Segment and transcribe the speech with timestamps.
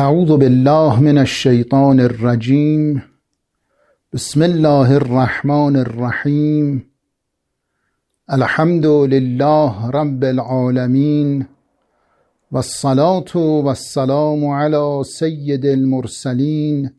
[0.00, 3.02] اعوذ بالله من الشیطان الرجیم
[4.12, 6.82] بسم الله الرحمن الرحیم
[8.28, 11.46] الحمد لله رب العالمین
[12.52, 16.90] والصلاة والسلام على سید المرسلین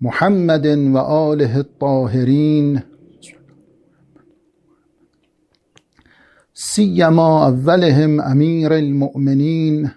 [0.00, 2.82] محمد و آله الطاهرین
[6.54, 9.90] سیما اولهم امیر المؤمنین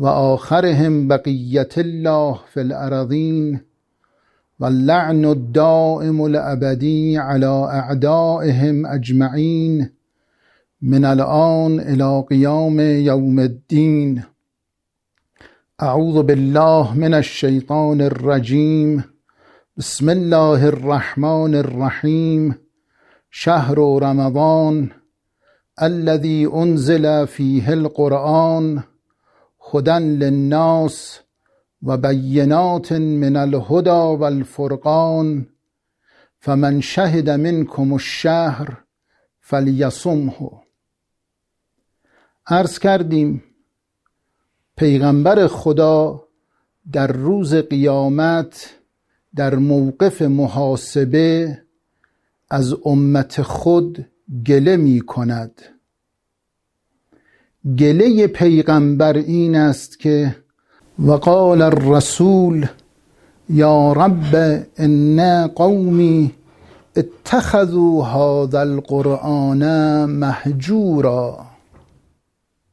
[0.00, 3.60] وآخرهم بقية الله في الأراضين
[4.60, 9.90] واللعن الدائم الأبدي على أعدائهم أجمعين
[10.82, 14.22] من الآن إلى قيام يوم الدين
[15.82, 19.02] أعوذ بالله من الشيطان الرجيم
[19.76, 22.54] بسم الله الرحمن الرحيم
[23.30, 24.88] شهر رمضان
[25.82, 28.82] الذي أنزل فيه القرآن.
[29.74, 31.20] هدى للناس
[31.82, 35.46] و بینات من الهدى والفرقان
[36.38, 38.84] فمن شهد منکم الشهر
[39.40, 40.50] فلیصمه.
[42.46, 43.42] عرض کردیم
[44.76, 46.28] پیغمبر خدا
[46.92, 48.70] در روز قیامت
[49.36, 51.58] در موقف محاسبه
[52.50, 54.06] از امت خود
[54.46, 55.79] گله می کند
[57.64, 60.36] گله پیغمبر این است که
[60.98, 62.66] وقال الرسول
[63.48, 66.34] یا رب ان قومی
[66.96, 69.64] اتخذوا هذا القرآن
[70.04, 71.46] مهجورا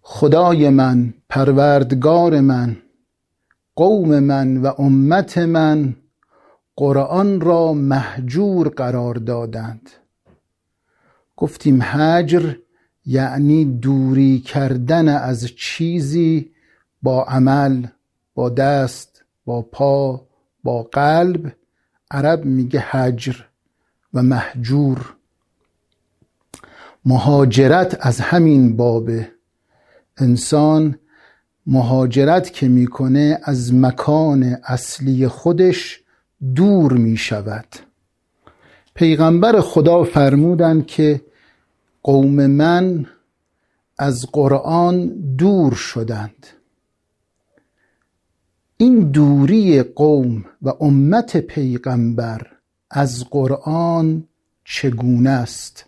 [0.02, 2.78] خدای من پروردگار من
[3.76, 5.96] قوم من و امت من
[6.76, 9.90] قرآن را مهجور قرار دادند.
[11.38, 12.56] گفتیم هجر
[13.10, 16.52] یعنی دوری کردن از چیزی
[17.02, 17.88] با عمل
[18.36, 20.28] با دست با پا
[20.64, 21.54] با قلب.
[22.12, 23.36] عرب میگه هجر
[24.14, 25.14] و مهجور.
[27.06, 29.32] مهاجرت از همین بابه.
[30.18, 30.98] انسان
[31.68, 36.00] مهاجرت که می‌کنه از مکان اصلی خودش
[36.56, 37.68] دور می‌شود.
[38.94, 41.22] پیغمبر خدا فرمودند که
[42.04, 43.06] قوم من
[43.98, 46.48] از قرآن دور شدند.
[48.78, 52.48] این دوری قوم و امت پیغمبر
[52.90, 54.24] از قرآن
[54.66, 55.86] چگونه است؟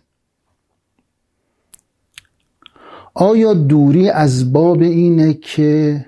[3.14, 6.06] آیا دوری از باب اینه که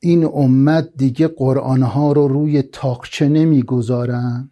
[0.00, 4.50] این امت دیگه قرآنها رو روی تاقچه نمی‌گذارن؟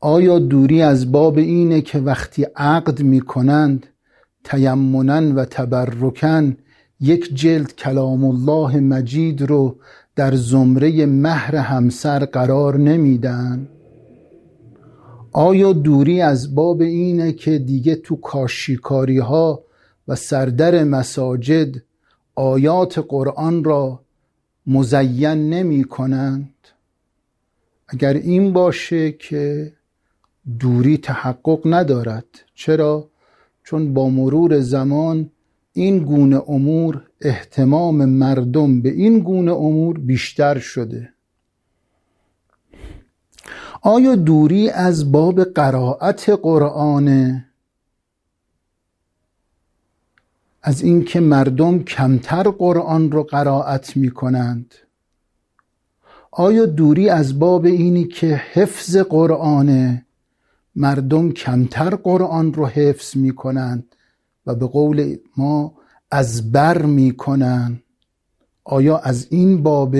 [0.00, 3.86] آیا دوری از باب اینه که وقتی عقد می‌کنند
[4.44, 6.56] تیمنا و تبرکن
[7.00, 9.76] یک جلد کلام الله مجید رو
[10.16, 13.68] در زمره مهر همسر قرار نمیدن؟
[15.32, 19.64] آیا دوری از باب اینه که دیگه تو کاشیکاری ها
[20.08, 21.82] و سردر مساجد
[22.34, 24.00] آیات قرآن را
[24.66, 26.54] مزین نمی کنند
[27.88, 29.72] اگر این باشه که
[30.60, 32.24] دوری تحقق ندارد.
[32.54, 33.08] چرا؟
[33.64, 35.30] چون با مرور زمان
[35.72, 41.12] این گونه امور احتمام مردم به این گونه امور بیشتر شده.
[43.82, 47.44] آیا دوری از باب قرائت قرآن؟
[50.62, 54.74] از اینکه مردم کمتر قرآن رو قرائت می کنند
[56.30, 60.02] آیا دوری از باب اینی که حفظ قرآن
[60.76, 63.94] مردم کمتر قرآن رو حفظ می کنند
[64.46, 65.74] و به قول ما
[66.10, 67.82] از بر می کنند
[68.64, 69.96] آیا از این باب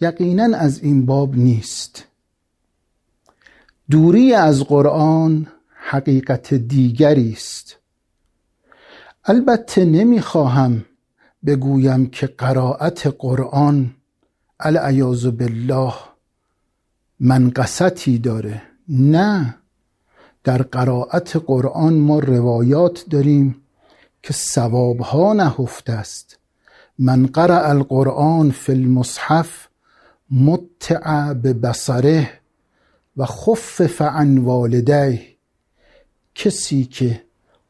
[0.00, 2.04] یقینا از این باب نیست.
[3.90, 7.76] دوری از قرآن حقیقت دیگری است.
[9.24, 10.84] البته نمی‌خواهم
[11.46, 13.94] بگویم که قرائت قرآن
[14.60, 15.94] العیاذ بالله
[17.20, 18.73] منقصتی داره.
[18.88, 19.54] نه.
[20.44, 23.62] در قرائت قرآن ما روایات داریم
[24.22, 26.38] که ثوابها نهفته است.
[26.98, 29.68] من قرأ القرآن فی المصحف
[30.30, 32.30] متع به بصره
[33.16, 35.26] و خفف عن والدیه.
[36.34, 37.22] کسی که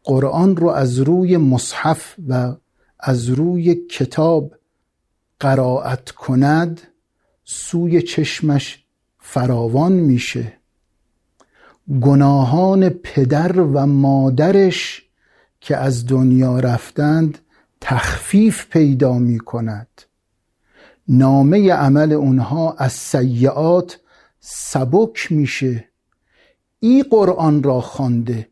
[0.05, 2.55] قرآن رو از روی مصحف و
[3.01, 4.55] از روی کتاب
[5.41, 6.81] قرائت کند
[7.45, 8.85] سوی چشمش
[9.19, 10.53] فراوان میشه.
[12.01, 15.03] گناهان پدر و مادرش
[15.61, 17.39] که از دنیا رفتند
[17.81, 19.89] تخفیف پیدا می کند
[21.09, 24.01] نامه عمل اونها از سیعات
[24.41, 25.85] سبک میشه.
[26.81, 28.49] این قرآن را خوانده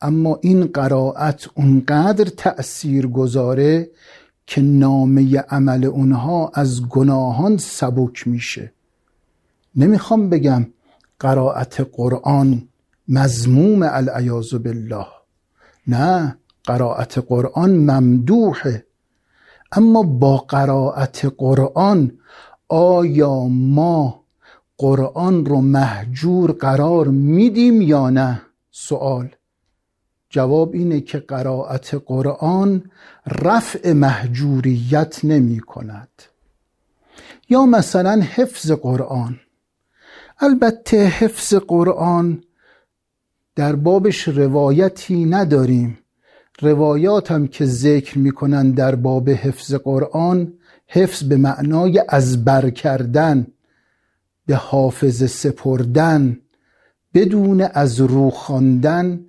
[0.00, 3.90] اما این قرائت اونقدر تأثیر گذاره
[4.46, 8.72] که نامه عمل اونها از گناهان سبک میشه.
[9.76, 10.66] نمی‌خوام بگم
[11.18, 12.68] قرائت قرآن
[13.08, 15.06] مزموم العیاذ بالله.
[15.86, 18.86] نه قرائت قرآن ممدوحه.
[19.72, 22.18] اما با قرائت قرآن
[22.68, 24.24] آیا ما
[24.78, 29.28] قرآن رو محجور قرار میدیم یا نه؟ سوال
[30.30, 32.82] جواب اینه که قرائت قرآن
[33.26, 36.08] رفع محجوریت نمی کند.
[37.48, 39.40] یا مثلا حفظ قرآن.
[40.40, 42.42] البته حفظ قرآن
[43.56, 45.98] در بابش روایتی نداریم.
[46.60, 50.52] روایات هم که ذکر می‌کنن در باب حفظ قرآن
[50.86, 53.46] حفظ به معنای از بر کردن
[54.46, 56.38] به حافظ سپردن
[57.14, 59.20] بدون از رو خواندن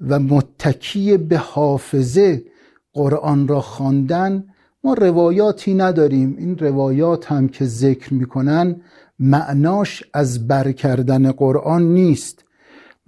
[0.00, 2.44] و متکی به حافظه
[2.92, 4.44] قرآن را خواندن
[4.84, 6.36] ما روایاتی نداریم.
[6.38, 8.80] این روایات هم که ذکر می‌کنن
[9.18, 12.44] معناش از بر کردن قرآن نیست.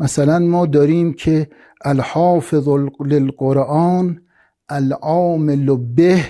[0.02, 1.48] مثلا ما داریم که
[1.84, 2.68] الحافظ
[3.00, 4.20] للقرآن
[4.68, 6.24] العامل به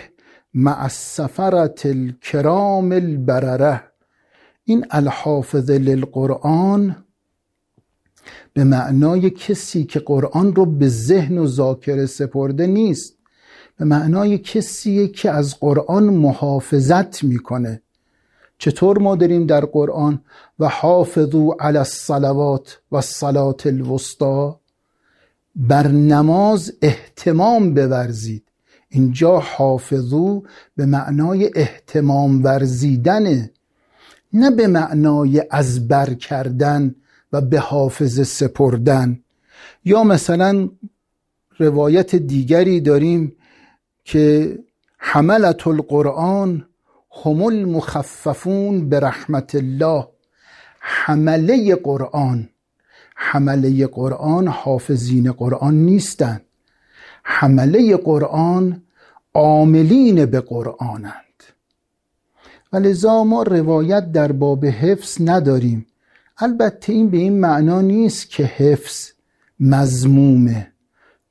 [0.55, 3.83] مع السفرت الكرام البرره
[4.65, 6.97] این الحافظ للقرآن
[8.55, 13.19] به معنای کسی که قرآن رو به ذهن و ذاکره سپرده نیست.
[13.79, 17.82] به معنای کسی که از قرآن محافظت می‌کنه.
[18.63, 20.21] چطور ما داریم در قرآن
[20.59, 24.61] و حافظو علی الصلوات و الصلات الوسطا
[25.57, 28.45] بر نماز احتمام بورزید.
[28.89, 30.43] اینجا حافظو
[30.77, 33.51] به معنای احتمام ورزیدنه
[34.33, 36.95] نه به معنای از بر کردن
[37.33, 39.19] و به حافظ سپردن.
[39.85, 40.69] یا مثلا
[41.59, 43.37] روایت دیگری داریم
[44.05, 44.59] که
[44.99, 46.67] حملت القرآن
[47.25, 50.09] هم المخففون به رحمت الله.
[50.81, 52.49] حمله قرآن.
[53.17, 56.41] حمله قرآن حافظین قرآن نیستند
[57.25, 58.83] حمله قرآن
[59.35, 61.43] عاملین به قرآنند.
[62.73, 65.87] و لذا ما روایت در باب حفظ نداریم.
[66.39, 69.11] البته این به این معنا نیست که حفظ
[69.61, 70.73] مزمومه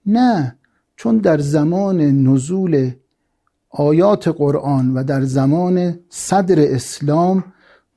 [0.05, 0.55] نه
[0.95, 2.91] چون در زمان نزول
[3.71, 7.43] آیات قرآن و در زمان صدر اسلام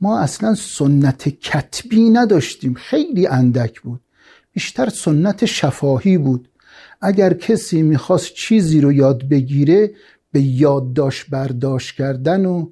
[0.00, 2.74] ما اصلا سنت کتبی نداشتیم.
[2.74, 4.00] خیلی اندک بود.
[4.52, 6.48] بیشتر سنت شفاهی بود.
[7.00, 9.90] اگر کسی می‌خواست چیزی رو یاد بگیره
[10.32, 12.70] به یادداشت برداشت کردن و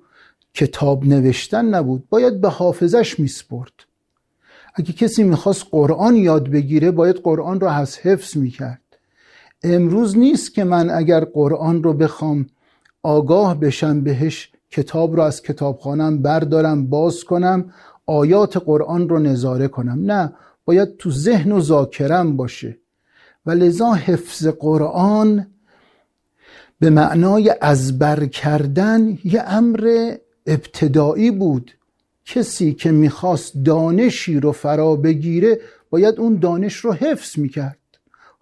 [0.54, 2.08] کتاب نوشتن نبود.
[2.08, 3.72] باید به حافظش میسپرد.
[4.74, 8.80] اگه کسی می‌خواست قرآن یاد بگیره باید قرآن رو از حفظ می‌کرد.
[9.62, 12.46] امروز نیست که من اگر قرآن رو بخوام
[13.02, 17.72] آگاه بشم بهش کتاب رو از کتابخانم بردارم باز کنم
[18.06, 20.12] آیات قرآن رو نظاره کنم.
[20.12, 20.32] نه
[20.64, 22.78] باید تو ذهن و ذاکرم باشه.
[23.46, 25.46] و لذا حفظ قرآن
[26.80, 30.14] به معنای ازبر کردن یه امر
[30.46, 31.70] ابتدایی بود.
[32.24, 37.78] کسی که می‌خواست دانشی رو فرا بگیره باید اون دانش رو حفظ می‌کرد.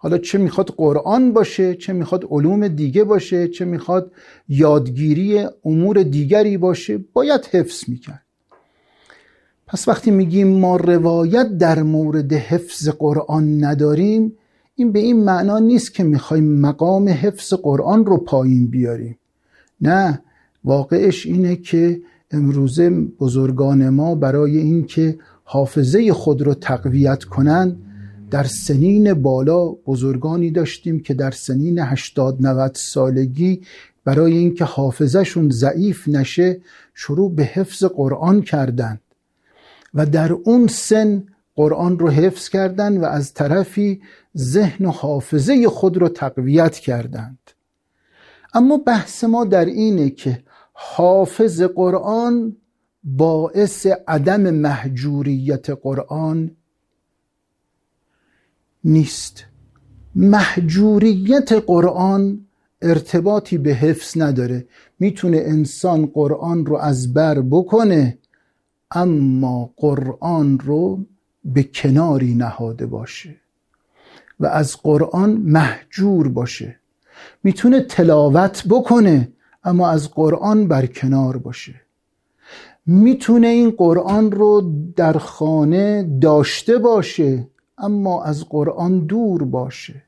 [0.03, 4.11] حالا چه می‌خواد قرآن باشه چه می‌خواد علوم دیگه باشه چه می‌خواد
[4.49, 8.21] یادگیری امور دیگری باشه باید حفظ می‌کرد.
[9.67, 14.33] پس وقتی میگیم ما روایت در مورد حفظ قرآن نداریم
[14.75, 19.17] این به این معنا نیست که می‌خوایم مقام حفظ قرآن رو پایین بیاریم.
[19.81, 20.21] نه
[20.63, 27.90] واقعش اینه که امروزه بزرگان ما برای اینکه حافظه خود رو تقویت کنند
[28.31, 33.61] در سنین بالا بزرگانی داشتیم که در سنین 80 90 سالگی
[34.05, 36.61] برای اینکه حافظهشون ضعیف نشه
[36.93, 39.01] شروع به حفظ قرآن کردند.
[39.93, 41.23] و در اون سن
[41.55, 44.01] قرآن رو حفظ کردند و از طرفی
[44.37, 47.39] ذهن و حافظه خود رو تقویت کردند.
[48.53, 52.55] اما بحث ما در اینه که حافظ قرآن
[53.03, 56.51] باعث عدم محجوریت قرآن
[58.83, 59.45] نیست.
[60.15, 62.45] محجوریت قرآن
[62.81, 64.67] ارتباطی به حفظ نداره.
[64.99, 68.17] می‌تونه انسان قرآن رو از بر بکنه
[68.91, 71.05] اما قرآن رو
[71.45, 73.35] به کناری نهاده باشه
[74.39, 76.75] و از قرآن محجور باشه.
[77.43, 79.31] می‌تونه تلاوت بکنه
[79.63, 81.81] اما از قرآن برکنار باشه.
[82.85, 87.47] می‌تونه این قرآن رو در خانه داشته باشه
[87.81, 90.03] اما از قرآن دور باشه.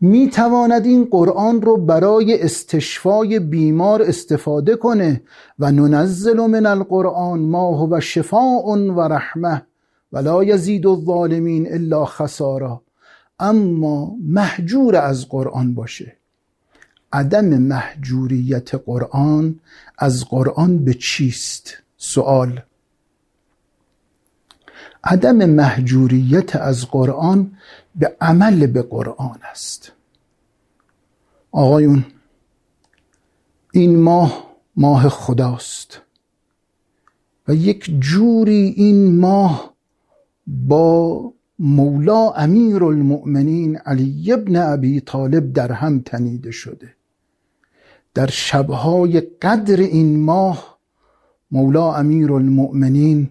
[0.00, 5.22] می‌تواند این قرآن رو برای استشفای بیمار استفاده کنه
[5.58, 9.62] و ننزل من القرآن ما هو شفاء و رحمه
[10.12, 12.82] ولا یزید الظالمین الا خسارا.
[13.40, 16.16] اما محجور از قرآن باشه.
[17.12, 19.60] عدم محجوریت قرآن
[19.98, 22.60] از قرآن به چیست؟ سوال
[25.04, 27.52] عدم محجوریت از قرآن
[27.96, 29.92] به عمل به قرآن است.
[31.52, 32.04] آقایون
[33.72, 34.44] این ماه
[34.76, 36.00] ماه خداست
[37.48, 39.74] و یک جوری این ماه
[40.46, 46.94] با مولا امیر المؤمنین علی ابن ابی طالب در هم تنیده شده.
[48.14, 50.78] در شبهای قدر این ماه
[51.50, 53.30] مولا امیر المؤمنین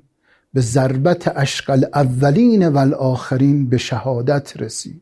[0.57, 5.01] به ضربت اشق الاولین و الاخرین به شهادت رسید.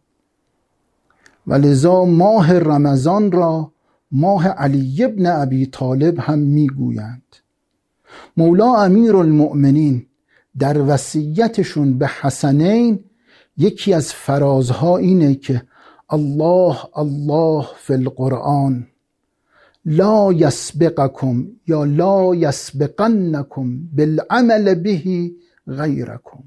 [1.48, 3.72] و لذا ماه رمضان را
[4.12, 7.36] ماه علی ابن ابی طالب هم می‌گویند.
[8.38, 10.06] مولا امیر المؤمنین
[10.60, 13.00] در وصیتشون به حسنین
[13.58, 15.62] یکی از فرازها اینه که
[16.10, 18.88] الله الله فی القرآن
[19.86, 24.92] لا یسبقکم یا لا یسبقنکم بالعمل به
[25.68, 26.44] غیرکم.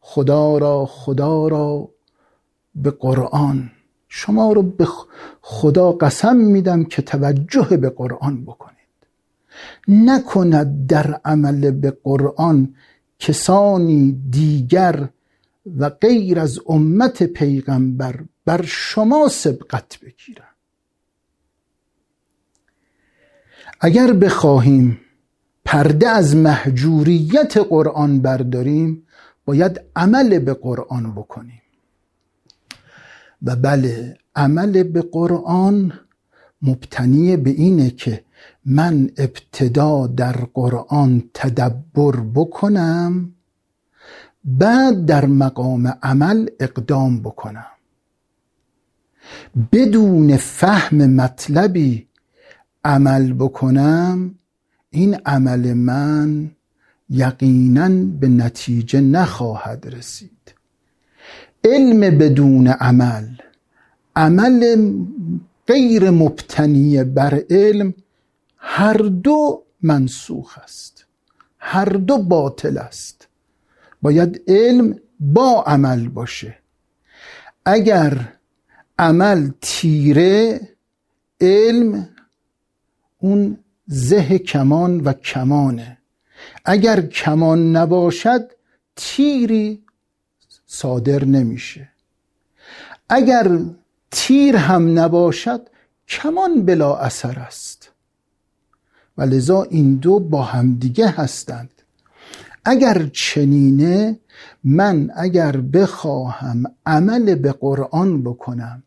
[0.00, 1.88] خدا را خدا را
[2.74, 3.70] به قرآن.
[4.08, 4.88] شما رو به
[5.40, 8.80] خدا قسم میدم که توجه به قرآن بکنید.
[9.88, 12.74] نکند در عمل به قرآن
[13.18, 15.08] کسانی دیگر
[15.78, 20.44] و غیر از امت پیغمبر بر شما سبقت بگیرن
[23.80, 25.00] اگر بخواهیم
[25.70, 29.06] پرده از محجوریت قرآن برداریم
[29.44, 31.62] باید عمل به قرآن بکنیم.
[33.42, 35.92] و بله عمل به قرآن
[36.62, 38.24] مبتنی به اینه که
[38.64, 43.32] من ابتدا در قرآن تدبر بکنم
[44.44, 47.66] بعد در مقام عمل اقدام بکنم.
[49.72, 52.06] بدون فهم مطلبی
[52.84, 54.34] عمل بکنم
[54.90, 56.50] این عمل من
[57.10, 57.88] یقینا
[58.20, 60.54] به نتیجه نخواهد رسید.
[61.64, 63.26] علم بدون عمل
[64.16, 64.92] عمل
[65.66, 67.94] غیر مبتنی بر علم
[68.56, 71.06] هر دو منسوخ است
[71.58, 73.28] هر دو باطل است.
[74.02, 76.58] باید علم با عمل باشه.
[77.64, 78.32] اگر
[78.98, 80.60] عمل تیره
[81.40, 82.08] علم
[83.18, 83.58] اون
[83.92, 85.98] زه کمان و کمانه.
[86.64, 88.50] اگر کمان نباشد
[88.96, 89.82] تیری
[90.66, 91.88] صادر نمیشه.
[93.08, 93.58] اگر
[94.10, 95.68] تیر هم نباشد
[96.08, 97.90] کمان بلا اثر است.
[99.18, 101.70] و لذا این دو با همدیگه هستند.
[102.64, 104.18] اگر چنینه
[104.64, 108.82] من اگر بخواهم عمل به قرآن بکنم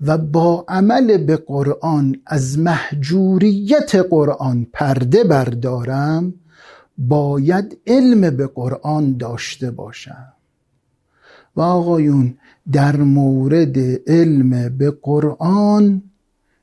[0.00, 6.34] و با عمل به قرآن از محجوریت قرآن پرده بردارم
[6.98, 10.32] باید علم به قرآن داشته باشم.
[11.56, 12.34] و آقایون
[12.72, 16.02] در مورد علم به قرآن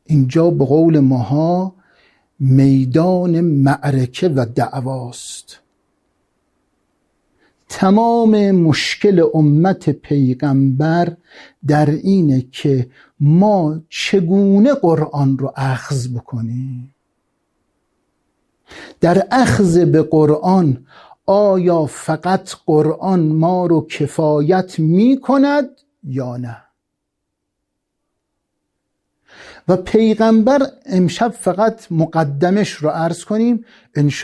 [0.05, 1.75] اینجا به قول ماها
[2.39, 5.59] میدان معرکه و دعواست.
[7.77, 11.17] تمام مشکل امت پیغمبر
[11.67, 12.89] در اینه که
[13.19, 16.95] ما چگونه قرآن رو اخذ بکنیم.
[19.01, 20.85] در اخذ به قرآن
[21.25, 25.69] آیا فقط قرآن ما رو کفایت می کند
[26.03, 26.64] یا نه؟
[29.67, 33.65] و پیغمبر امشب فقط مقدمش رو عرض کنیم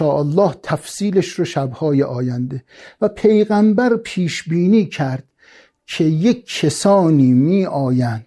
[0.02, 2.64] الله تفصیلش رو شبهای آینده.
[3.02, 5.24] و پیغمبر پیش بینی کرد
[5.88, 8.26] که یک کسانی می آیند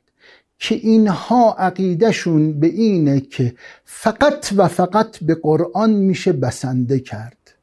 [0.58, 3.54] که اینها عقیدهشون به اینه که
[3.84, 7.54] فقط و فقط به قرآن میشه بسنده کرد.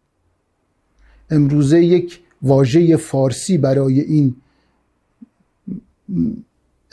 [1.30, 4.36] امروزه یک واژه فارسی برای این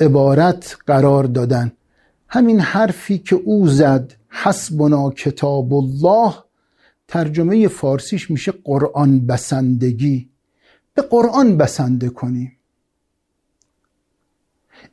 [0.01, 1.73] عبارت قرار دادن.
[2.29, 6.35] همین حرفی که او زد حسبنا کتاب الله
[7.09, 10.31] ترجمه فارسیش میشه قرآن بسندگی.
[10.95, 12.53] به قرآن بسنده کنیم.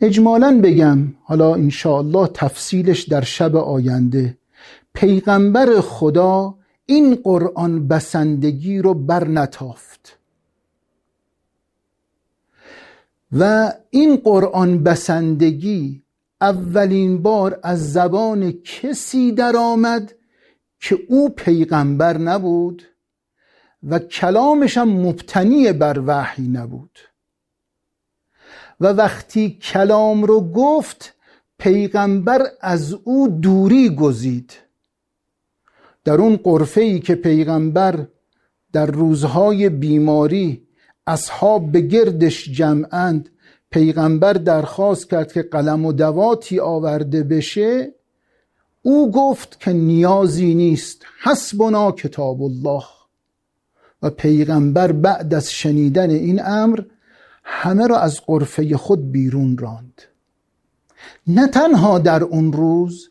[0.01, 4.37] اجمالا بگم حالا انشاءالله تفصیلش در شب آینده
[4.93, 10.19] پیغمبر خدا این قرآن بسندگی رو بر نتافت
[13.31, 16.04] و این قرآن بسندگی
[16.45, 20.15] اولین بار از زبان کسی درآمد
[20.79, 22.83] که او پیغمبر نبود
[23.83, 26.99] و کلامش هم مبتنی بر وحی نبود.
[28.79, 31.13] و وقتی کلام رو گفت
[31.57, 34.53] پیغمبر از او دوری گزید.
[36.03, 38.07] در اون قرفه ای که پیغمبر
[38.73, 40.67] در روزهای بیماری
[41.07, 43.29] اصحاب به گردش جمعند
[43.75, 47.93] پیغمبر درخواست کرد که قلم و دواتی آورده بشه
[48.81, 51.05] او گفت که نیازی نیست.
[51.23, 52.83] حسبنا کتاب الله.
[54.01, 56.79] و پیغمبر بعد از شنیدن این امر
[57.43, 60.01] همه را از قرفه خود بیرون راند.
[61.27, 63.09] نه تنها در اون روز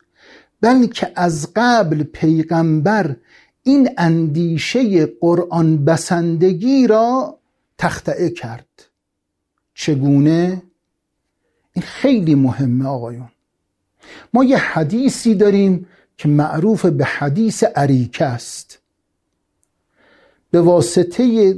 [0.61, 3.15] بلکه از قبل پیغمبر
[3.63, 7.39] این اندیشه قرآن بسندگی را
[7.77, 8.64] تختعه کرد.
[9.75, 10.61] چگونه؟
[11.73, 13.29] این خیلی مهمه آقایون.
[14.33, 18.79] ما یه حدیثی داریم که معروف به حدیث عریکه است.
[20.51, 21.55] به واسطه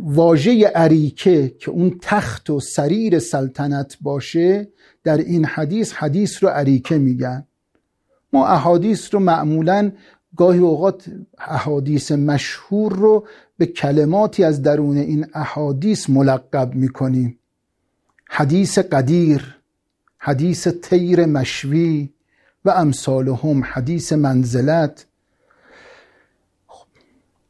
[0.00, 4.68] واژه عریکه که اون تخت و سریر سلطنت باشه
[5.04, 7.46] در این حدیث حدیث رو عریکه میگن.
[8.32, 9.92] ما احادیث رو معمولا
[10.36, 11.04] گاهی اوقات
[11.38, 13.26] احادیث مشهور رو
[13.58, 17.38] به کلماتی از درون این احادیث ملقب می‌کنیم.
[18.34, 19.56] حدیث قدیر
[20.18, 22.10] حدیث تیر مشوی
[22.64, 25.06] و امثالهم حدیث منزلت.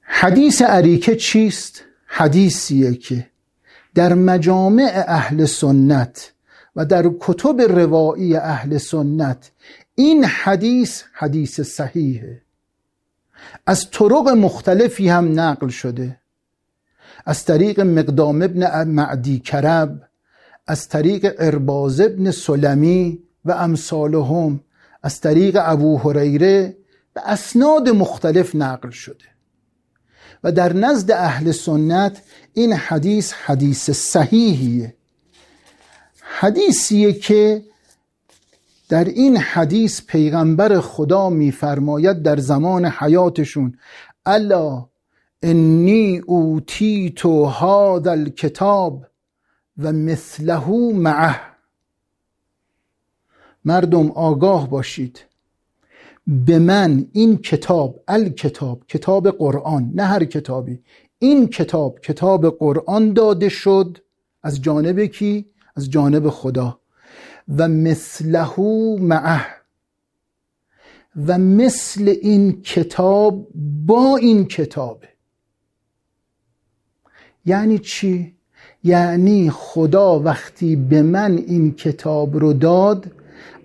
[0.02, 3.26] حدیث عریکه چیست؟ حدیثیه که
[3.94, 6.32] در مجامع اهل سنت
[6.76, 9.50] و در کتب روایی اهل سنت
[9.94, 12.42] این حدیث حدیث صحیحه.
[13.66, 16.20] از طرق مختلفی هم نقل شده.
[17.26, 20.11] از طریق مقدام ابن معدی کرب
[20.66, 24.60] از طریق ارباز ابن سلمی و امثالهم
[25.02, 26.76] از طریق ابو هریره
[27.14, 29.24] به اسناد مختلف نقل شده.
[30.44, 32.22] و در نزد اهل سنت
[32.54, 34.96] این حدیث حدیث صحیحیه.
[36.20, 37.62] حدیثیه که
[38.88, 43.78] در این حدیث پیغمبر خدا میفرماید در زمان حیاتشون
[44.26, 44.88] الا
[45.42, 49.06] انی اوتیتو هذا الکتاب
[49.78, 51.40] و مثله معه.
[53.64, 55.20] مردم آگاه باشید.
[56.26, 60.82] به من این کتاب الکتاب کتاب قرآن نه هر کتابی
[61.18, 63.98] این کتاب کتاب قرآن داده شد
[64.42, 66.80] از جانب کی؟ از جانب خدا.
[67.48, 68.60] و مثله
[69.00, 69.46] معه.
[71.16, 73.48] و مثل این کتاب
[73.86, 75.08] با این کتابه
[77.44, 78.36] یعنی چی؟
[78.84, 83.06] یعنی خدا وقتی به من این کتاب رو داد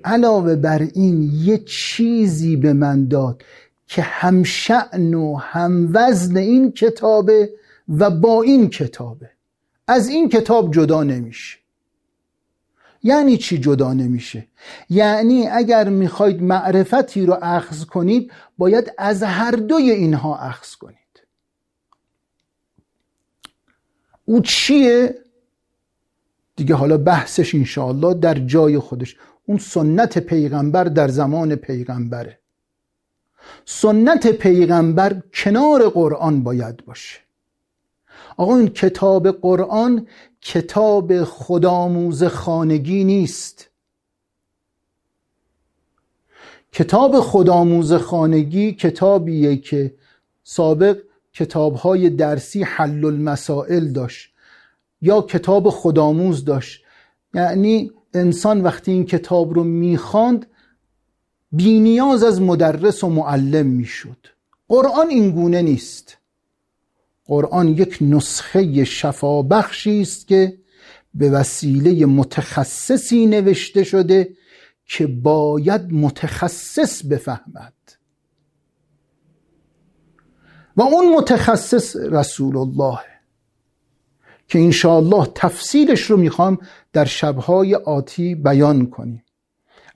[0.03, 3.43] علاوه بر این یه چیزی به من داد
[3.87, 7.49] که هم شعن و هم وزن این کتابه
[7.89, 9.29] و با این کتابه.
[9.87, 11.57] از این کتاب جدا نمیشه.
[13.03, 14.47] یعنی چی جدا نمیشه؟
[14.89, 21.06] یعنی اگر می‌خواید معرفتی رو اخذ کنید باید از هر دوی اینها اخذ کنید.
[24.29, 25.15] او چیه؟
[26.55, 29.15] دیگه حالا بحثش انشاءالله در جای خودش.
[29.45, 32.39] اون سنت پیغمبر در زمان پیغمبره.
[33.65, 37.19] سنت پیغمبر کنار قرآن باید باشه.
[38.37, 40.07] آقا این کتاب قرآن
[40.41, 43.69] کتاب خداموز خانگی نیست.
[46.71, 49.93] کتاب خداموز خانگی کتابیه که
[50.43, 50.97] سابق
[51.37, 54.29] کتابهای درسی حل المسائل داشت
[55.01, 56.83] یا کتاب خداموز داشت.
[57.33, 60.45] یعنی انسان وقتی این کتاب رو می‌خواند
[61.51, 64.17] بینیاز از مدرس و معلم می‌شد.
[64.67, 66.17] قرآن این گونه نیست.
[67.25, 70.57] قرآن یک نسخه شفابخشی است که
[71.13, 74.29] به وسیله متخصصی نوشته شده
[74.85, 77.73] که باید متخصص بفهمد.
[80.77, 82.99] و اون متخصص رسول الله
[84.47, 86.57] که انشاءالله تفصیلش رو می‌خوام
[86.93, 89.23] در شبهای آتی بیان کنیم.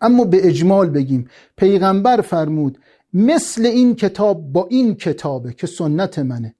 [0.01, 2.77] اما به اجمال بگیم پیغمبر فرمود
[3.13, 6.55] مثل این کتاب با این کتابه که سنت منه.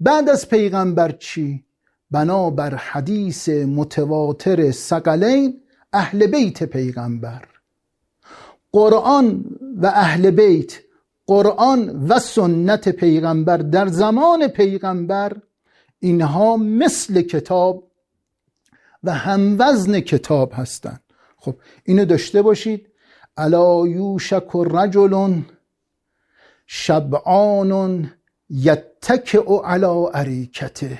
[0.00, 1.64] بعد از پیغمبر چی؟
[2.10, 5.60] بنابر حدیث متواتر سقلین
[5.92, 7.42] اهل بیت پیغمبر.
[8.72, 9.44] قرآن
[9.82, 10.78] و اهل بیت
[11.26, 15.36] قرآن و سنت پیغمبر در زمان پیغمبر
[15.98, 17.90] اینها مثل کتاب
[19.04, 21.00] و هموزن کتاب هستند.
[21.36, 22.88] خب اینو داشته باشید.
[23.36, 25.14] الا یوشک رجل
[26.66, 28.12] شبعان
[29.34, 30.98] او علا عریکته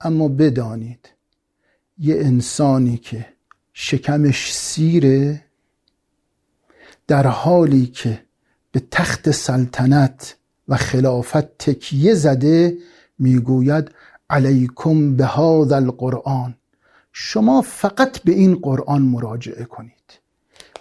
[0.00, 1.08] اما بدانید
[1.98, 3.26] یه انسانی که
[3.72, 5.44] شکمش سیره
[7.06, 8.22] در حالی که
[8.72, 10.36] به تخت سلطنت
[10.68, 12.78] و خلافت تکیه زده
[13.18, 13.90] می‌گوید
[14.30, 16.54] علیکم به هذا القرآن.
[17.12, 19.92] شما فقط به این قرآن مراجعه کنید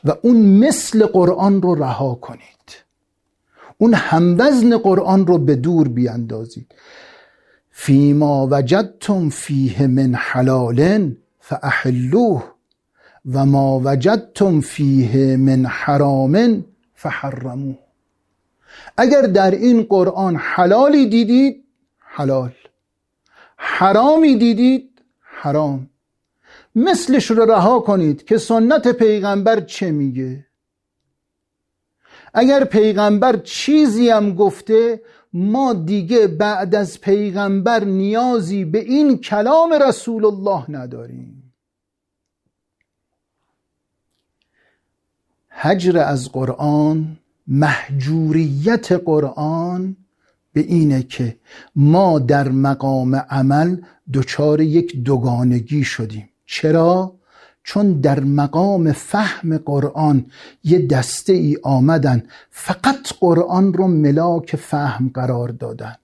[0.04, 2.50] و اون مثل قرآن رو رها کنید.
[3.78, 6.76] اون هموزن قرآن رو به دور بیاندازید.
[7.72, 12.44] فیما وجدتم فیه من حلال فاحلوه
[13.34, 16.66] و ما وجدتم فیه من حرام
[17.02, 17.78] فحرموه.
[18.98, 21.64] اگر در این قرآن حلالی دیدید
[22.00, 22.52] حلال.
[23.58, 25.90] حرامی دیدید حرام.
[26.76, 30.46] مثلش رو رها کنید که سنت پیغمبر چه میگه.
[32.34, 35.02] اگر پیغمبر چیزی هم گفته
[35.34, 41.39] ما دیگه بعد از پیغمبر نیازی به این کلام رسول الله نداریم.
[45.62, 47.18] هجر از قرآن
[47.48, 49.96] محجوریت قرآن
[50.54, 51.38] به اینه که
[51.76, 53.78] ما در مقام عمل
[54.14, 56.30] دچار یک دوگانگی شدیم.
[56.46, 57.16] چرا؟
[57.64, 60.26] چون در مقام فهم قرآن
[60.64, 65.96] یه دسته ای آمدن فقط قرآن رو ملاک فهم قرار دادن.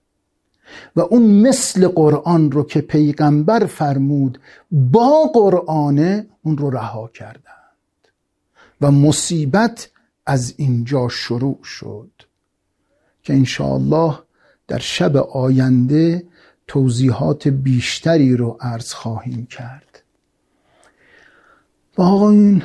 [0.96, 4.38] و اون مثل قرآن رو که پیغمبر فرمود
[4.70, 7.55] با قرآنه اون رو رها کردند
[8.80, 9.90] و مصیبت
[10.26, 12.10] از اینجا شروع شد.
[13.22, 14.18] که انشاءالله
[14.68, 16.26] در شب آینده
[16.66, 20.02] توضیحات بیشتری رو عرض خواهیم کرد.
[21.98, 22.62] و آقایون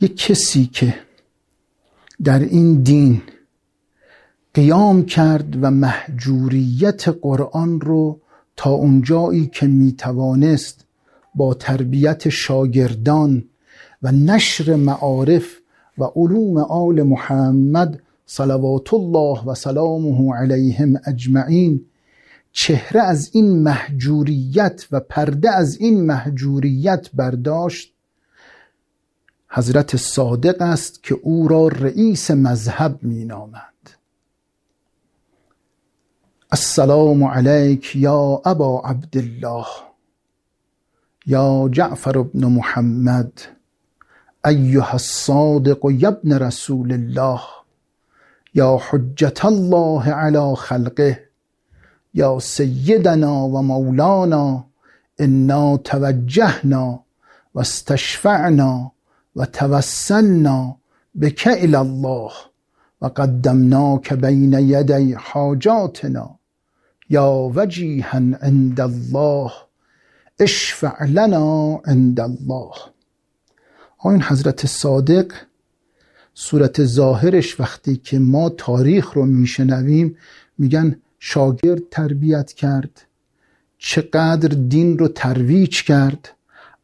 [0.00, 0.94] یک کسی که
[2.24, 3.22] در این دین
[4.54, 8.20] قیام کرد و محجوریت قرآن رو
[8.56, 10.84] تا اونجایی که می‌توانست
[11.34, 13.44] با تربیت شاگردان
[14.04, 15.58] و نشر معارف
[15.98, 21.86] و علوم آل محمد صلوات الله و سلامه علیهم اجمعین.
[22.52, 27.94] چهره از این محجوریت و پرده از این محجوریت برداشت.
[29.48, 33.90] حضرت صادق است که او را رئیس مذهب می نامند
[36.52, 39.66] السلام علیک یا ابا عبدالله
[41.26, 43.32] یا جعفر بن محمد.
[44.44, 47.40] ایها الصادق ابن رسول الله
[48.54, 51.20] یا حجت الله علی خلقه
[52.14, 54.64] یا سیدنا و مولانا
[55.18, 57.00] انا توجهنا
[57.54, 58.92] و استشفعنا
[59.36, 60.76] و توسلنا
[61.20, 62.32] بك الى الله
[63.00, 66.38] و قدمناک بین یدی حاجاتنا
[67.10, 69.52] یا وجیها عند الله
[70.40, 72.93] اشفع لنا عند الله.
[74.10, 75.32] این حضرت صادق
[76.34, 80.16] صورت ظاهرش وقتی که ما تاریخ رو میشنویم
[80.58, 83.02] میگن شاگرد تربیت کرد
[83.78, 86.30] چقدر دین رو ترویج کرد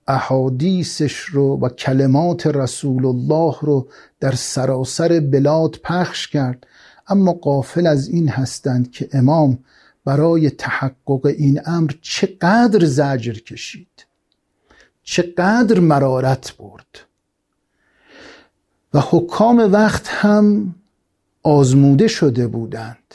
[0.08, 3.88] احادیثش رو و کلمات رسول الله رو
[4.20, 6.66] در سراسر بلاد پخش کرد.
[7.08, 9.58] اما قافل از این هستند که امام
[10.04, 14.06] برای تحقق این امر چقدر زجر کشید
[15.02, 17.09] چقدر مرارت برد.
[18.94, 20.74] و حکام وقت هم
[21.42, 23.14] آزموده شده بودند.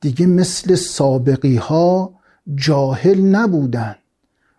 [0.00, 2.14] دیگه مثل سابقی ها
[2.54, 3.98] جاهل نبودند.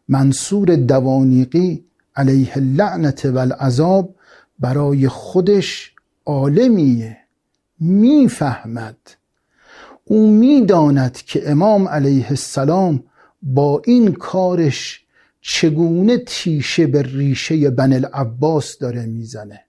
[0.07, 4.15] منصور دوانیقی علیه اللعنت و العذاب
[4.59, 5.91] برای خودش
[6.25, 7.17] عالمیه.
[7.79, 8.97] می‌فهمد.
[10.05, 13.03] او می‌داند که امام علیه السلام
[13.43, 15.05] با این کارش
[15.41, 19.68] چگونه تیشه به ریشه بن العباس داره می‌زنه.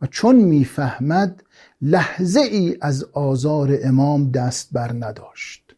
[0.00, 1.42] و چون می‌فهمد
[1.82, 5.74] لحظه ای از آزار امام دست بر نداشت.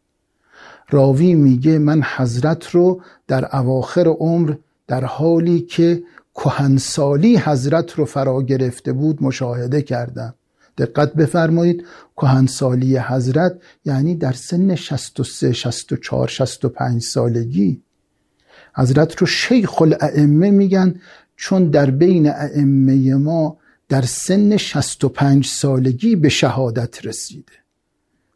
[0.90, 4.54] راوی میگه من حضرت رو در اواخر عمر
[4.86, 6.02] در حالی که
[6.34, 10.34] کهنسالی حضرت رو فرا گرفته بود مشاهده کردم.
[10.78, 11.84] دقت بفرمایید
[12.16, 13.52] کهنسالی حضرت
[13.84, 17.82] یعنی در سن 63 64 65 سالگی.
[18.74, 20.94] حضرت رو شیخ الائمه میگن
[21.36, 23.56] چون در بین ائمه ما
[23.88, 27.52] در سن 65 سالگی به شهادت رسیده.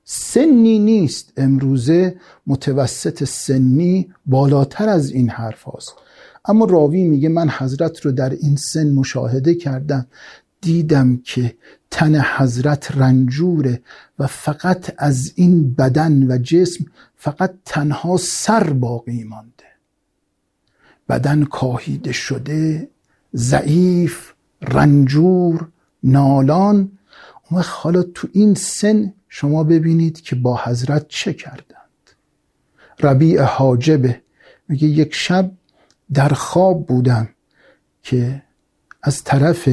[0.05, 1.33] سنی نیست.
[1.37, 5.95] امروزه متوسط سنی بالاتر از این حرف هاست.
[6.45, 10.07] اما راوی میگه من حضرت رو در این سن مشاهده کردم.
[10.61, 11.55] دیدم که
[11.91, 13.83] تن حضرت رنجوره
[14.19, 16.85] و فقط از این بدن و جسم
[17.17, 19.53] فقط تنها سر باقی مانده.
[21.09, 22.88] بدن کاهیده شده
[23.35, 25.68] ضعیف رنجور
[26.03, 26.98] نالان.
[27.51, 32.11] اون حالا تو این سن شما ببینید که با حضرت چه کردند.
[33.01, 34.20] ربیع حاجبه.
[34.68, 35.53] میگه یک شب
[36.14, 37.29] در خواب بودم
[38.03, 38.42] که
[39.03, 39.68] از طرف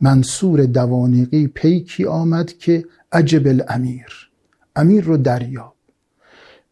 [0.00, 4.30] منصور دوانیقی پیکی آمد که عجب الامیر.
[4.76, 5.74] امیر رو دریاب.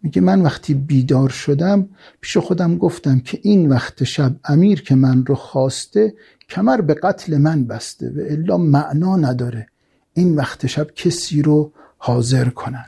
[0.03, 1.89] میگه من وقتی بیدار شدم
[2.21, 6.15] پیش خودم گفتم که این وقت شب امیر که من رو خواسته
[6.49, 9.67] کمر به قتل من بسته و الا معنا نداره.
[10.15, 12.87] این وقت شب کسی رو حاضر کنن.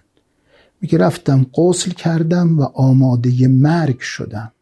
[0.80, 4.52] میگه رفتم قسل کردم و آماده مرگ شدم.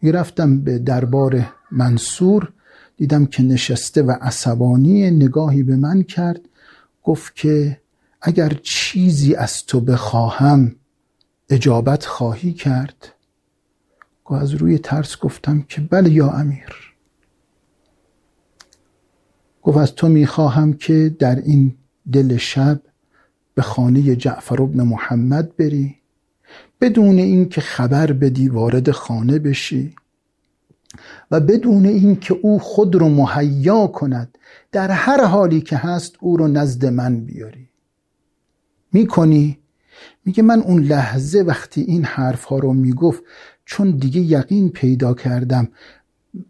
[0.00, 2.52] میگه رفتم به دربار منصور
[2.96, 6.40] دیدم که نشسته و عصبانی نگاهی به من کرد.
[7.02, 7.80] گفت که
[8.22, 10.76] اگر چیزی از تو بخواهم
[11.50, 13.08] اجابت خواهی کرد.
[14.30, 16.83] و از روی ترس گفتم که بله یا امیر.
[19.64, 21.74] گفت از تو می‌خواهم که در این
[22.12, 22.80] دل شب
[23.54, 25.96] به خانه جعفر ابن محمد بری
[26.80, 29.94] بدون اینکه خبر بدی وارد خانه بشی
[31.30, 34.38] و بدون اینکه او خود رو مهیا کند
[34.72, 37.68] در هر حالی که هست او رو نزد من بیاری.
[38.92, 39.58] می‌کنی؟
[40.24, 43.22] میگه من اون لحظه وقتی این حرف ها رو می‌گفت
[43.64, 45.68] چون دیگه یقین پیدا کردم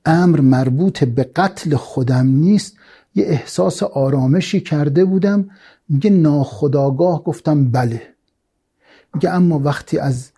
[0.05, 2.77] امر مربوط به قتل خودم نیست
[3.15, 5.51] یه احساس آرامشی کرده بودم.
[5.89, 8.03] میگه ناخداگاه گفتم بله.
[9.15, 10.31] میگه اما وقتی از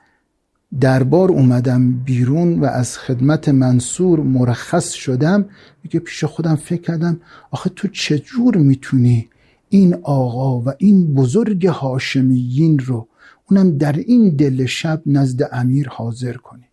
[0.80, 5.44] دربار اومدم بیرون و از خدمت منصور مرخص شدم
[5.84, 9.28] میگه پیش خودم فکر کردم آخه تو چجور می‌تونی
[9.68, 13.08] این آقا و این بزرگ هاشمیین رو
[13.50, 16.64] اونم در این دل شب نزد امیر حاضر کنی؟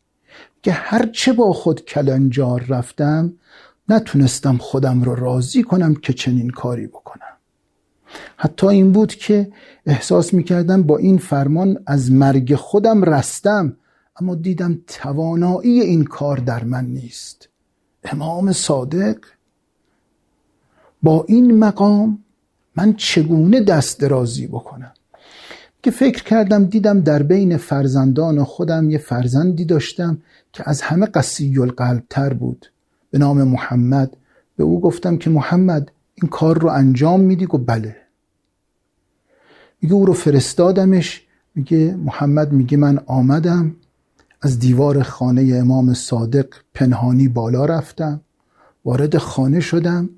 [0.63, 3.33] که هرچه با خود کلنجار رفتم
[3.89, 7.19] نتونستم خودم رو راضی کنم که چنین کاری بکنم.
[8.37, 9.51] حتی این بود که
[9.85, 13.77] احساس می‌کردم با این فرمان از مرگ خودم رستم
[14.21, 17.49] اما دیدم توانایی این کار در من نیست.
[18.03, 19.17] امام صادق
[21.03, 22.23] با این مقام
[22.75, 24.91] من چگونه دست درازی بکنم؟
[25.83, 30.17] که فکر کردم دیدم در بین فرزندان خودم یه فرزندی داشتم
[30.53, 32.72] که از همه قسی القلب تر بود.
[33.13, 34.17] به نام محمد
[34.57, 37.95] به او گفتم که محمد این کار رو انجام میدی؟ گفت بله.
[39.81, 41.21] میگه او رو فرستادمش.
[41.55, 43.75] میگه محمد میگه من آمدم.
[44.41, 48.21] از دیوار خانه امام صادق پنهانی بالا رفتم.
[48.85, 50.09] وارد خانه شدم.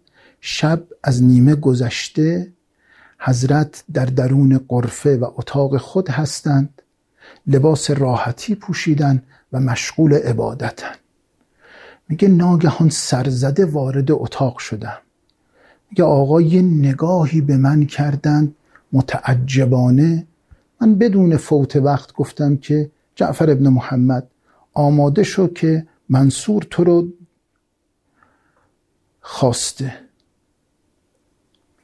[0.42, 2.54] شب از نیمه گذشته.
[3.20, 6.82] حضرت در درون قرفه و اتاق خود هستند.
[7.48, 10.96] لباس راحتی پوشیدن و مشغول عبادتن.
[12.10, 14.98] میگه ناگهان سرزده وارد اتاق شدم.
[15.90, 18.56] میگه آقا نگاهی به من کردند
[18.92, 20.28] متعجبانه.
[20.82, 24.28] من بدون فوت وقت گفتم که جعفر ابن محمد
[24.74, 27.08] آماده شو که منصور تو رو
[29.22, 29.94] خواسته.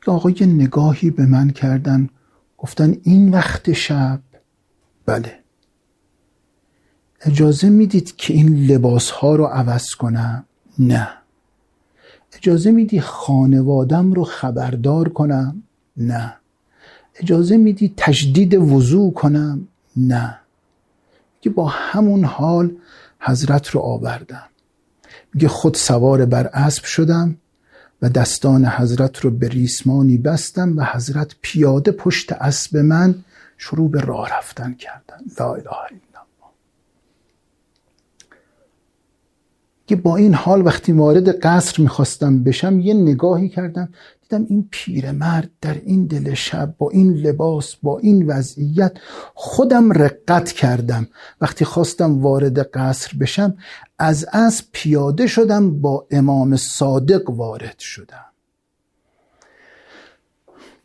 [0.08, 2.10] آقا یه نگاهی به من کردن.
[2.58, 4.22] گفتن این وقت شب.
[5.06, 5.41] بله.
[7.22, 10.46] اجازه می‌دید که این لباس ها رو عوض کنم؟
[10.80, 11.10] نه.
[12.34, 15.64] اجازه میدی خانوادم رو خبردار کنم؟
[15.98, 16.36] نه.
[17.16, 20.40] اجازه میدی تجدید وضوع کنم؟ نه.
[21.42, 22.72] که با همون حال
[23.20, 24.50] حضرت رو آوردم.
[25.34, 27.36] میگه خود سوار بر اسب شدم
[28.02, 33.16] و دستان حضرت رو به ریسمانی بستم و حضرت پیاده پشت اسب من
[33.58, 35.18] شروع به راه رفتن کردن.
[35.40, 36.02] لا اله الا
[39.92, 43.90] که با این حال وقتی وارد قصر می‌خواستم بشم یه نگاهی کردم.
[44.22, 48.94] دیدم این پیرمرد در این دل شب با این لباس با این وضعیت
[49.34, 51.08] خودم رقت کردم.
[51.42, 53.58] وقتی خواستم وارد قصر بشم
[54.00, 58.26] از از پیاده شدم با امام صادق وارد شدم.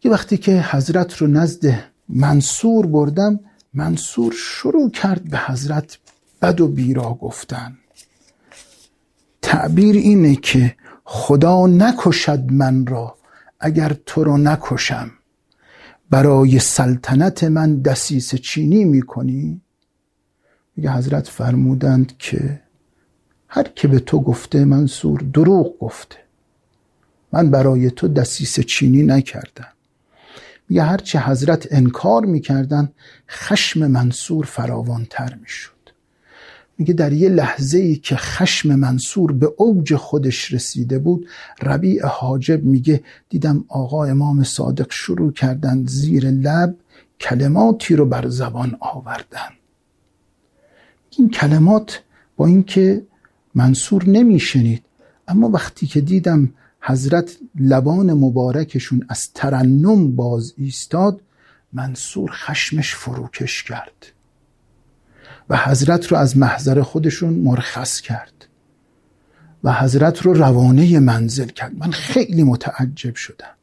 [0.05, 3.41] یه وقتی که حضرت رو نزد منصور بردم
[3.75, 5.99] منصور شروع کرد به حضرت
[6.43, 7.79] بد و بیرا گفتن.
[9.47, 13.17] تعبیر اینه که خدا نکشد من را
[13.61, 15.11] اگر تو رو نکشم.
[16.11, 19.61] برای سلطنت من دسیس چینی می‌کنی؟
[20.77, 22.63] میگه حضرت فرمودند که
[23.49, 26.17] هر که به تو گفته منصور دروغ گفته.
[27.33, 29.73] من برای تو دسیس چینی نکردم.
[30.69, 32.93] میگه هرچه حضرت انکار می‌کردن
[33.29, 35.76] خشم منصور فراوانتر می‌شد.
[36.79, 41.27] میگه در یه لحظه ای که خشم منصور به اوج خودش رسیده بود
[41.63, 46.77] ربیع حاجب میگه دیدم آقا امام صادق شروع کردن زیر لب
[47.21, 49.49] کلماتی رو بر زبان آوردن.
[51.11, 52.03] این کلمات
[52.37, 53.03] با اینکه
[53.55, 54.83] منصور نمیشنید
[55.29, 61.21] اما وقتی که دیدم حضرت لبان مبارکشون از ترنم باز ایستاد
[61.73, 64.16] منصور خشمش فروکش کرد.
[65.51, 68.33] و حضرت رو از محضر خودشون مرخص کرد
[69.65, 71.73] و حضرت رو روانه منزل کرد.
[71.79, 73.55] من خیلی متعجب شدم.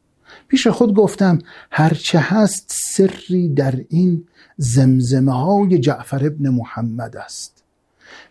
[0.47, 1.39] پیش خود گفتم
[1.71, 4.23] هرچه هست سری در این
[4.57, 7.63] زمزمه های جعفر ابن محمد است.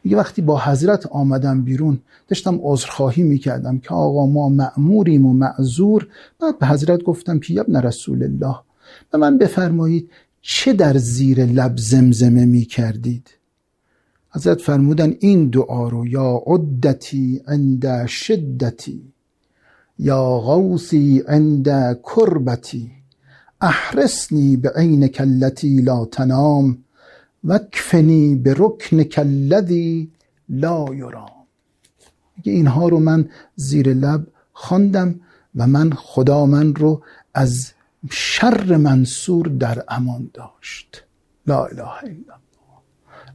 [0.05, 6.09] میگه وقتی با حضرت آمدم بیرون داشتم عذرخواهی می‌کردم که آقا ما معموریم و معذور.
[6.41, 8.57] بعد به حضرت گفتم که ابن رسول الله
[9.13, 10.11] به من بفرمایید
[10.43, 13.31] چه در زیر لب زمزمه می‌کردید؟
[14.35, 19.13] حضرت فرمودن این دعا رو یا عدتی عند شدتی
[19.99, 21.69] یا غوثی عند
[22.03, 22.91] کربتی
[23.61, 26.79] احرسنی به عین کلتی لا تنام
[27.45, 30.11] وکفنی به رکن کلدی
[30.49, 31.47] لا یرام.
[32.37, 35.21] میگه اینها رو من زیر لب خواندم
[35.57, 37.03] و من خدا من رو
[37.35, 37.73] از
[38.11, 41.05] شر منصور در امان داشت.
[41.47, 42.42] لا اله الا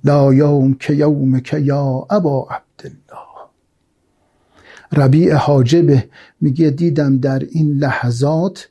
[0.03, 3.27] لا یوم که یوم که یا ابا عبدالله.
[4.91, 6.09] ربیع حاجبه
[6.41, 8.69] میگه دیدم در این لحظات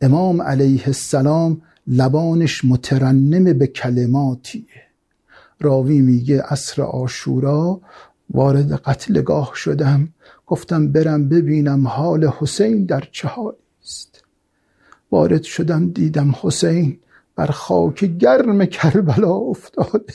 [0.00, 4.82] امام علیه السلام لبانش مترنم به کلماتیه.
[5.60, 7.80] راوی میگه اصر آشورا
[8.30, 10.08] وارد قتلگاه شدم.
[10.46, 14.24] گفتم برم ببینم حال حسین در چه حالی است.
[15.10, 16.98] وارد شدم دیدم حسین
[17.36, 20.14] بر خاک گرم کربلا افتاده.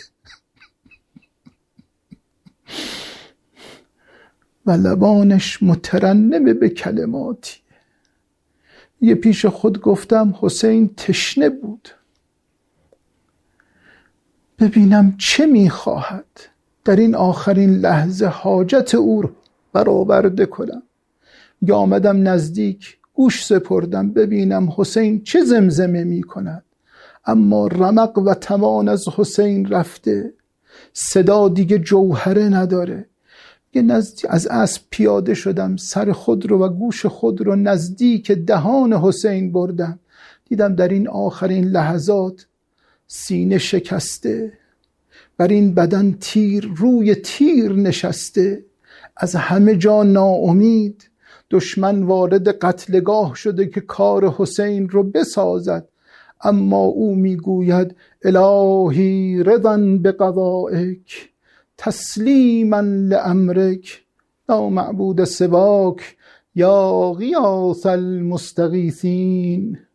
[4.66, 7.58] و لبانش مترنم به کلماتی.
[9.02, 11.90] یه پیش خود گفتم حسین تشنه بود.
[14.60, 16.26] ببینم چه می‌خواهد.
[16.86, 19.30] در این آخرین لحظه حاجت او رو
[19.74, 20.84] برآورده کنم.
[21.62, 26.64] یا آمدم نزدیک گوش سپردم ببینم حسین چه زمزمه می کند
[27.26, 30.34] اما رمق و توان از حسین رفته.
[30.94, 33.06] صدا دیگه جوهره نداره.
[33.74, 38.94] یه نزدیک از اسب پیاده شدم سر خود رو و گوش خود رو نزدیک دهان
[38.94, 40.00] حسین بردم.
[40.50, 42.46] دیدم در این آخرین لحظات
[43.08, 44.54] سینه شکسته.
[45.38, 48.66] بر این بدن تیر روی تیر نشسته.
[49.18, 51.10] از همه جا ناامید.
[51.52, 55.88] دشمن وارد قتلگاه شده که کار حسین رو بسازد.
[56.44, 61.30] اما او می‌گوید الهی رضا به قضائک
[61.78, 64.02] تسلیما لامرک
[64.50, 66.18] لا معبود سواک
[66.56, 69.78] یا غیاث المستغیثین.